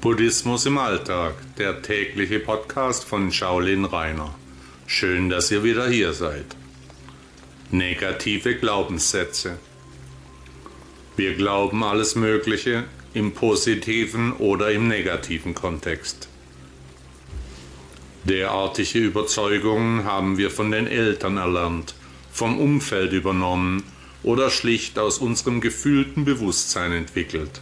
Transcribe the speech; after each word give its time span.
Buddhismus 0.00 0.64
im 0.64 0.78
Alltag, 0.78 1.34
der 1.58 1.82
tägliche 1.82 2.40
Podcast 2.40 3.04
von 3.04 3.30
Shaolin 3.30 3.84
Rainer. 3.84 4.34
Schön, 4.86 5.28
dass 5.28 5.50
ihr 5.50 5.62
wieder 5.62 5.90
hier 5.90 6.14
seid. 6.14 6.46
Negative 7.70 8.54
Glaubenssätze. 8.54 9.58
Wir 11.18 11.34
glauben 11.34 11.84
alles 11.84 12.16
Mögliche 12.16 12.84
im 13.12 13.32
positiven 13.32 14.32
oder 14.32 14.70
im 14.70 14.88
negativen 14.88 15.54
Kontext. 15.54 16.30
Derartige 18.24 19.00
Überzeugungen 19.00 20.04
haben 20.04 20.38
wir 20.38 20.50
von 20.50 20.70
den 20.70 20.86
Eltern 20.86 21.36
erlernt, 21.36 21.94
vom 22.32 22.58
Umfeld 22.58 23.12
übernommen 23.12 23.82
oder 24.22 24.48
schlicht 24.48 24.98
aus 24.98 25.18
unserem 25.18 25.60
gefühlten 25.60 26.24
Bewusstsein 26.24 26.92
entwickelt. 26.92 27.60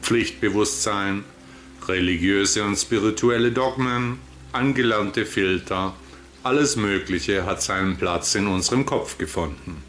Pflichtbewusstsein, 0.00 1.24
religiöse 1.88 2.62
und 2.64 2.76
spirituelle 2.76 3.52
Dogmen, 3.52 4.18
angelernte 4.52 5.26
Filter, 5.26 5.94
alles 6.42 6.76
Mögliche 6.76 7.44
hat 7.44 7.62
seinen 7.62 7.96
Platz 7.96 8.34
in 8.34 8.46
unserem 8.46 8.86
Kopf 8.86 9.18
gefunden. 9.18 9.82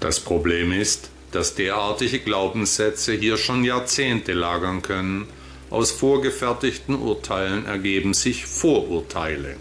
Das 0.00 0.20
Problem 0.20 0.72
ist, 0.72 1.10
dass 1.30 1.54
derartige 1.54 2.18
Glaubenssätze 2.18 3.12
hier 3.14 3.36
schon 3.36 3.64
Jahrzehnte 3.64 4.32
lagern 4.32 4.82
können 4.82 5.28
aus 5.72 5.90
vorgefertigten 5.90 6.96
Urteilen 6.96 7.64
ergeben 7.64 8.12
sich 8.12 8.44
Vorurteile. 8.44 9.56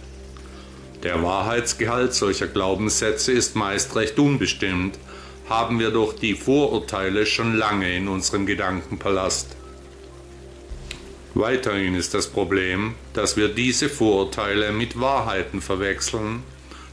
Der 1.04 1.24
Wahrheitsgehalt 1.24 2.14
solcher 2.14 2.48
Glaubenssätze 2.48 3.32
ist 3.32 3.56
meist 3.56 3.96
recht 3.96 4.20
unbestimmt, 4.20 5.00
haben 5.48 5.80
wir 5.80 5.90
doch 5.92 6.14
die 6.14 6.36
Vorurteile 6.36 7.26
schon 7.26 7.56
lange 7.56 7.96
in 7.96 8.10
unserem 8.10 8.46
Gedankenpalast. 8.46 9.56
Weiterhin 11.34 11.96
ist 11.96 12.14
das 12.14 12.28
Problem, 12.28 12.96
dass 13.14 13.38
wir 13.38 13.48
diese 13.48 13.88
Vorurteile 13.88 14.74
mit 14.74 15.00
Wahrheiten 15.00 15.62
verwechseln, 15.62 16.44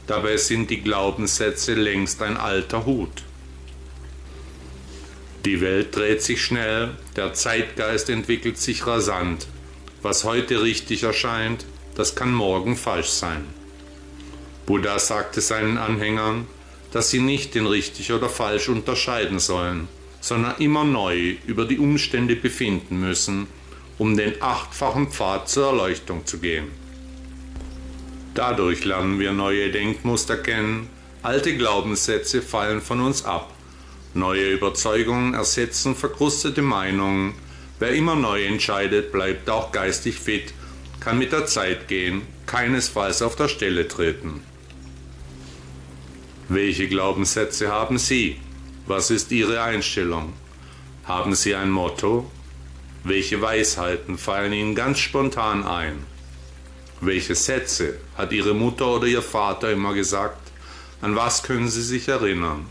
dabei 0.07 0.37
sind 0.37 0.69
die 0.69 0.81
Glaubenssätze 0.81 1.73
längst 1.73 2.21
ein 2.21 2.37
alter 2.37 2.85
Hut. 2.85 3.23
Die 5.45 5.59
Welt 5.59 5.95
dreht 5.95 6.21
sich 6.21 6.41
schnell, 6.41 6.91
der 7.15 7.33
Zeitgeist 7.33 8.09
entwickelt 8.09 8.57
sich 8.57 8.87
rasant. 8.87 9.47
Was 10.01 10.23
heute 10.23 10.63
richtig 10.63 11.03
erscheint, 11.03 11.65
das 11.95 12.15
kann 12.15 12.33
morgen 12.33 12.77
falsch 12.77 13.09
sein. 13.09 13.45
Buddha 14.65 14.99
sagte 14.99 15.41
seinen 15.41 15.77
Anhängern, 15.77 16.47
dass 16.91 17.09
sie 17.09 17.19
nicht 17.19 17.55
in 17.55 17.65
richtig 17.65 18.13
oder 18.13 18.29
falsch 18.29 18.69
unterscheiden 18.69 19.39
sollen, 19.39 19.89
sondern 20.21 20.55
immer 20.59 20.85
neu 20.85 21.35
über 21.45 21.65
die 21.65 21.79
Umstände 21.79 22.35
befinden 22.35 22.99
müssen, 22.99 23.47
um 23.99 24.17
den 24.17 24.41
achtfachen 24.41 25.11
Pfad 25.11 25.47
zur 25.47 25.67
Erleuchtung 25.67 26.25
zu 26.25 26.39
gehen. 26.39 26.69
Dadurch 28.33 28.83
lernen 28.83 29.19
wir 29.19 29.33
neue 29.33 29.71
Denkmuster 29.71 30.37
kennen, 30.37 30.89
alte 31.21 31.55
Glaubenssätze 31.55 32.41
fallen 32.41 32.81
von 32.81 33.01
uns 33.01 33.23
ab 33.23 33.53
Neue 34.15 34.53
Überzeugungen 34.53 35.35
ersetzen 35.35 35.95
verkrustete 35.95 36.63
Meinungen. 36.63 37.35
Wer 37.77 37.91
immer 37.91 38.15
neu 38.15 38.43
entscheidet, 38.43 39.11
bleibt 39.11 39.49
auch 39.51 39.71
geistig 39.71 40.15
fit, 40.15 40.53
kann 40.99 41.19
mit 41.19 41.31
der 41.31 41.45
Zeit 41.45 41.87
gehen, 41.87 42.23
keinesfalls 42.47 43.21
auf 43.21 43.35
der 43.35 43.47
Stelle 43.47 43.87
treten. 43.87 44.41
Welche 46.47 46.87
Glaubenssätze 46.87 47.71
haben 47.71 47.99
Sie? 47.99 48.37
Was 48.87 49.11
ist 49.11 49.31
Ihre 49.31 49.61
Einstellung? 49.61 50.33
Haben 51.05 51.35
Sie 51.35 51.53
ein 51.53 51.69
Motto? 51.69 52.29
Welche 53.03 53.41
Weisheiten 53.41 54.17
fallen 54.17 54.51
Ihnen 54.51 54.75
ganz 54.75 54.99
spontan 54.99 55.63
ein? 55.63 56.03
Welche 56.99 57.33
Sätze 57.33 57.97
hat 58.17 58.33
Ihre 58.33 58.53
Mutter 58.53 58.87
oder 58.87 59.07
Ihr 59.07 59.21
Vater 59.21 59.71
immer 59.71 59.93
gesagt? 59.93 60.51
An 60.99 61.15
was 61.15 61.43
können 61.43 61.69
Sie 61.69 61.81
sich 61.81 62.09
erinnern? 62.09 62.65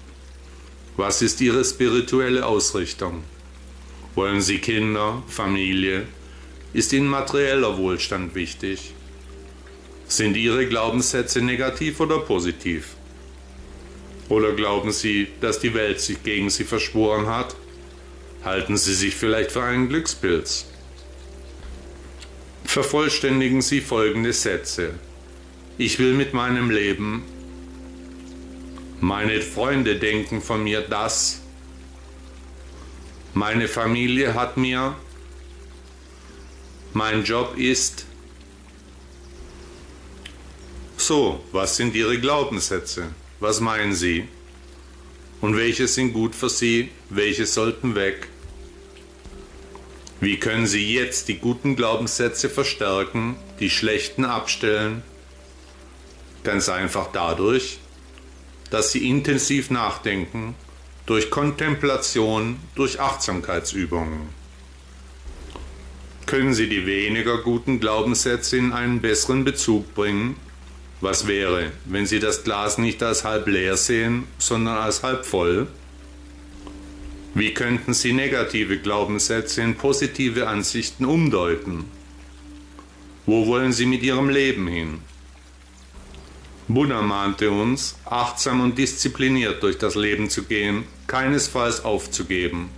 Was 0.99 1.23
ist 1.23 1.41
Ihre 1.41 1.65
spirituelle 1.65 2.45
Ausrichtung? 2.45 3.25
Wollen 4.15 4.43
Sie 4.43 4.59
Kinder, 4.59 5.23
Familie? 5.29 6.07
Ist 6.75 6.93
Ihnen 6.93 7.09
materieller 7.09 7.79
Wohlstand 7.79 8.35
wichtig? 8.35 8.93
Sind 10.09 10.37
Ihre 10.37 10.67
Glaubenssätze 10.67 11.41
negativ 11.41 12.01
oder 12.01 12.19
positiv? 12.19 12.97
Oder 14.29 14.53
glauben 14.53 14.93
Sie, 14.93 15.29
dass 15.41 15.59
die 15.59 15.73
Welt 15.73 16.03
sich 16.03 16.23
gegen 16.23 16.51
Sie 16.51 16.65
verschworen 16.65 17.29
hat? 17.29 17.57
Halten 18.45 18.77
Sie 18.77 18.95
sich 18.95 19.17
vielleicht 19.17 19.53
für 19.53 19.63
einen 19.63 19.89
Glückspilz? 19.89 20.67
Vervollständigen 22.65 23.63
Sie 23.63 23.81
folgende 23.81 24.33
Sätze. 24.33 24.95
Ich 25.77 25.99
will 25.99 26.15
mit 26.15 26.35
meinem 26.35 26.71
Leben 26.71 27.25
meine 29.01 29.41
Freunde 29.41 29.97
denken 29.97 30.43
von 30.43 30.65
mir 30.65 30.81
das. 30.81 31.41
Meine 33.33 33.69
Familie 33.69 34.35
hat 34.35 34.57
mir. 34.57 34.97
Mein 36.93 37.23
Job 37.23 37.57
ist. 37.57 38.07
So, 40.97 41.45
was 41.53 41.77
sind 41.77 41.95
Ihre 41.95 42.19
Glaubenssätze? 42.19 43.05
Was 43.39 43.61
meinen 43.61 43.95
Sie? 43.95 44.27
Und 45.41 45.57
welche 45.57 45.87
sind 45.87 46.13
gut 46.13 46.35
für 46.35 46.49
Sie? 46.49 46.91
Welche 47.11 47.47
sollten 47.47 47.95
weg? 47.95 48.29
Wie 50.21 50.39
können 50.39 50.67
Sie 50.67 50.93
jetzt 50.93 51.29
die 51.29 51.39
guten 51.39 51.77
Glaubenssätze 51.77 52.51
verstärken, 52.51 53.37
die 53.61 53.71
schlechten 53.71 54.25
abstellen? 54.25 55.03
Ganz 56.43 56.69
einfach 56.69 57.11
dadurch, 57.13 57.79
dass 58.71 58.93
sie 58.93 59.09
intensiv 59.09 59.71
nachdenken, 59.71 60.55
durch 61.07 61.31
Kontemplation, 61.31 62.59
durch 62.75 63.01
Achtsamkeitsübungen. 63.01 64.29
Können 66.27 66.53
Sie 66.53 66.69
die 66.69 66.85
weniger 66.85 67.39
guten 67.39 67.81
Glaubenssätze 67.81 68.59
in 68.59 68.73
einen 68.73 69.01
besseren 69.01 69.45
Bezug 69.45 69.95
bringen? 69.95 70.37
Was 71.01 71.29
wäre, 71.29 71.71
wenn 71.85 72.07
Sie 72.07 72.19
das 72.19 72.43
Glas 72.43 72.77
nicht 72.77 73.03
als 73.03 73.23
halb 73.23 73.47
leer 73.47 73.77
sehen, 73.77 74.25
sondern 74.39 74.79
als 74.79 75.03
halb 75.05 75.25
voll? 75.25 75.69
Wie 77.35 77.55
könnten 77.55 77.95
Sie 77.95 78.13
negative 78.13 78.79
Glaubenssätze 78.79 79.63
in 79.63 79.77
positive 79.77 80.49
Ansichten 80.49 81.05
umdeuten? 81.05 81.85
Wo 83.27 83.47
wollen 83.47 83.73
Sie 83.73 83.87
mit 83.87 84.03
Ihrem 84.03 84.29
Leben 84.29 84.67
hin? 84.67 84.99
Buddha 86.67 87.01
mahnte 87.01 87.51
uns, 87.51 87.97
achtsam 88.05 88.61
und 88.61 88.77
diszipliniert 88.77 89.63
durch 89.63 89.79
das 89.79 89.95
Leben 89.95 90.29
zu 90.29 90.43
gehen, 90.43 90.85
keinesfalls 91.07 91.85
aufzugeben. 91.85 92.71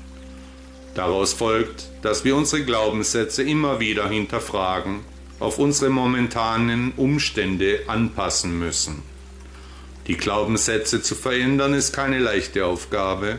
Daraus 0.95 1.33
folgt, 1.33 1.89
dass 2.03 2.25
wir 2.25 2.37
unsere 2.37 2.65
Glaubenssätze 2.65 3.43
immer 3.43 3.81
wieder 3.81 4.09
hinterfragen, 4.09 5.01
auf 5.41 5.59
unsere 5.59 5.91
momentanen 5.91 6.93
Umstände 6.97 7.81
anpassen 7.87 8.59
müssen. 8.59 9.03
Die 10.07 10.17
Glaubenssätze 10.17 11.03
zu 11.03 11.15
verändern 11.15 11.75
ist 11.75 11.93
keine 11.93 12.19
leichte 12.19 12.67
Aufgabe. 12.67 13.39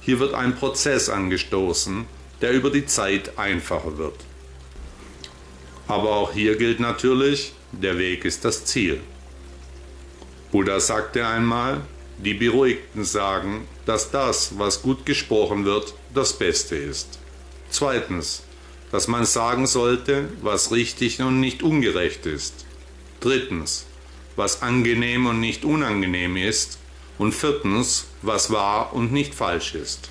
Hier 0.00 0.20
wird 0.20 0.34
ein 0.34 0.54
Prozess 0.56 1.08
angestoßen, 1.08 2.06
der 2.40 2.52
über 2.52 2.70
die 2.70 2.86
Zeit 2.86 3.38
einfacher 3.38 3.98
wird. 3.98 4.16
Aber 5.88 6.10
auch 6.10 6.32
hier 6.32 6.56
gilt 6.56 6.78
natürlich, 6.78 7.52
der 7.72 7.98
Weg 7.98 8.24
ist 8.24 8.44
das 8.44 8.64
Ziel. 8.64 9.00
Buddha 10.52 10.80
sagte 10.80 11.26
einmal, 11.26 11.82
die 12.18 12.34
Beruhigten 12.34 13.04
sagen, 13.04 13.66
dass 13.86 14.10
das, 14.10 14.58
was 14.58 14.82
gut 14.82 15.06
gesprochen 15.06 15.64
wird, 15.64 15.94
das 16.14 16.32
Beste 16.32 16.76
ist. 16.76 17.18
Zweitens, 17.70 18.42
dass 18.92 19.08
man 19.08 19.24
sagen 19.24 19.66
sollte, 19.66 20.28
was 20.42 20.72
richtig 20.72 21.20
und 21.20 21.40
nicht 21.40 21.62
ungerecht 21.62 22.26
ist. 22.26 22.66
Drittens, 23.20 23.86
was 24.36 24.62
angenehm 24.62 25.26
und 25.26 25.40
nicht 25.40 25.64
unangenehm 25.64 26.36
ist. 26.36 26.78
Und 27.18 27.34
viertens, 27.34 28.06
was 28.22 28.50
wahr 28.50 28.94
und 28.94 29.12
nicht 29.12 29.34
falsch 29.34 29.74
ist. 29.74 30.08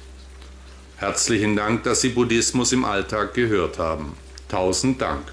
Herzlichen 0.98 1.56
Dank, 1.56 1.84
dass 1.84 2.02
Sie 2.02 2.10
Buddhismus 2.10 2.72
im 2.72 2.86
Alltag 2.86 3.34
gehört 3.34 3.80
haben. 3.80 4.16
Tausend 4.48 5.02
Dank. 5.02 5.24